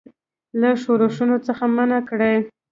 له 0.59 0.69
ښورښونو 0.81 1.37
څخه 1.47 1.63
منع 1.75 1.99
کړي. 2.09 2.35